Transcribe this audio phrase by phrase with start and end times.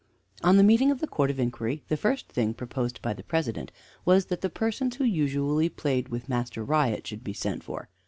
[0.43, 3.71] On the meeting of the Court of Inquiry the first thing proposed by the President
[4.03, 7.87] was that the persons who usually played with Master Riot should be sent for.